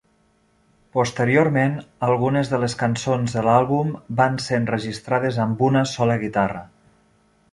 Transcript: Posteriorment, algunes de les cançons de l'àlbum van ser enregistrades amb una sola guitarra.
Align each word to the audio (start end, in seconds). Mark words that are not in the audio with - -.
Posteriorment, 0.99 1.75
algunes 2.07 2.49
de 2.53 2.59
les 2.63 2.75
cançons 2.79 3.35
de 3.37 3.43
l'àlbum 3.49 3.93
van 4.23 4.41
ser 4.47 4.59
enregistrades 4.61 5.39
amb 5.47 5.61
una 5.71 5.87
sola 5.95 6.17
guitarra. 6.27 6.65